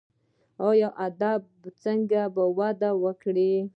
[1.07, 2.21] ادب باید څنګه
[2.57, 3.53] وده وکړي؟